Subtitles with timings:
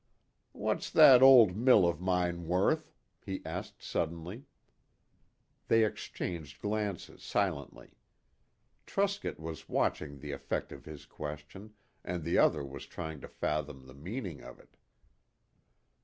[0.53, 2.91] "What's that old mill of mine worth?"
[3.23, 4.45] he asked suddenly.
[5.67, 7.91] They exchanged glances silently.
[8.87, 13.85] Truscott was watching the effect of his question, and the other was trying to fathom
[13.85, 14.75] the meaning of it.